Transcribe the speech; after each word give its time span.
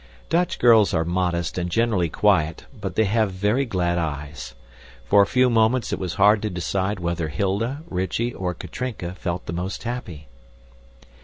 Dutch 0.29 0.57
girls 0.57 0.95
are 0.95 1.05
modest 1.05 1.59
and 1.59 1.69
generally 1.69 2.09
quiet, 2.09 2.65
but 2.73 2.95
they 2.95 3.03
have 3.03 3.31
very 3.31 3.65
glad 3.65 3.99
eyes. 3.99 4.55
For 5.05 5.21
a 5.21 5.27
few 5.27 5.47
moments 5.47 5.93
it 5.93 5.99
was 5.99 6.15
hard 6.15 6.41
to 6.41 6.49
decide 6.49 6.99
whether 6.99 7.27
Hilda, 7.27 7.83
Rychie, 7.87 8.33
or 8.33 8.55
Katrinka 8.55 9.13
felt 9.13 9.45
the 9.45 9.53
most 9.53 9.83
happy. 9.83 10.27